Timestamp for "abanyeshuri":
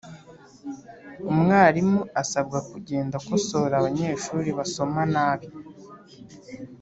3.77-4.49